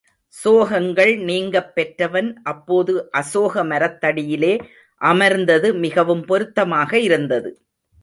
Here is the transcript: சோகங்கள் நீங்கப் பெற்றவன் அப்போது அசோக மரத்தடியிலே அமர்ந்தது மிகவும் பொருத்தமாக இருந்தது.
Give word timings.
சோகங்கள் 0.35 1.11
நீங்கப் 1.23 1.75
பெற்றவன் 1.75 2.29
அப்போது 2.43 2.93
அசோக 3.11 3.63
மரத்தடியிலே 3.63 4.53
அமர்ந்தது 5.01 5.67
மிகவும் 5.75 6.23
பொருத்தமாக 6.25 6.99
இருந்தது. 6.99 7.51